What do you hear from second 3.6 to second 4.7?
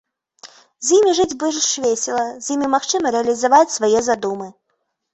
свае задумы.